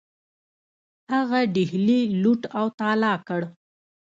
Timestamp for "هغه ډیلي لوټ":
1.13-2.41